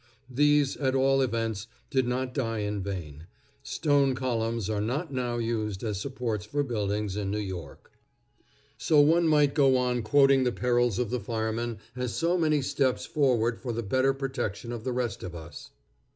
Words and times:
These, 0.31 0.77
at 0.77 0.95
all 0.95 1.21
events, 1.21 1.67
did 1.91 2.07
not 2.07 2.33
die 2.33 2.61
in 2.61 2.81
vain. 2.81 3.27
Stone 3.61 4.15
columns 4.15 4.67
are 4.67 4.81
not 4.81 5.13
now 5.13 5.37
used 5.37 5.83
as 5.83 6.01
supports 6.01 6.43
for 6.43 6.63
buildings 6.63 7.15
in 7.15 7.29
New 7.29 7.37
York. 7.37 7.91
So 8.79 8.99
one 8.99 9.27
might 9.27 9.53
go 9.53 9.77
on 9.77 10.01
quoting 10.01 10.43
the 10.43 10.51
perils 10.51 10.97
of 10.97 11.11
the 11.11 11.19
firemen 11.19 11.77
as 11.95 12.15
so 12.15 12.35
many 12.35 12.63
steps 12.63 13.05
forward 13.05 13.59
for 13.59 13.71
the 13.73 13.83
better 13.83 14.11
protection 14.15 14.71
of 14.71 14.83
the 14.85 14.91
rest 14.91 15.21
of 15.21 15.35
us. 15.35 15.69